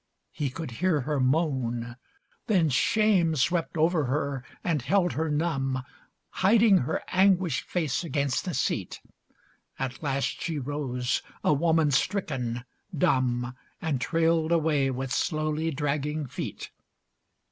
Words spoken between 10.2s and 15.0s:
she rose, a woman stricken dumb And trailed away